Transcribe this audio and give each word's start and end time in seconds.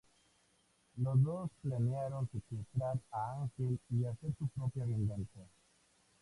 Los 0.97 1.21
dos 1.21 1.51
planearon 1.61 2.27
secuestrar 2.31 2.97
a 3.11 3.39
Ángel 3.43 3.79
y 3.91 4.03
hacer 4.05 4.33
su 4.35 4.47
propia 4.47 4.83
venganza. 4.83 5.41